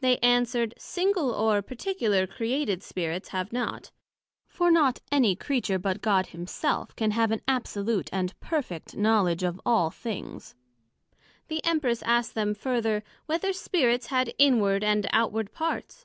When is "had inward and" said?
14.08-15.06